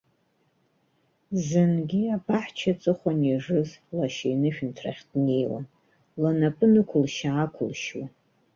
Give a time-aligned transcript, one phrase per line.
[1.45, 5.65] Зынгьы, абаҳча аҵыхәан ижыз, лашьа инышәынҭрахь днеиуан,
[6.23, 8.09] лнапы нықәылшь-аақәылшьуан.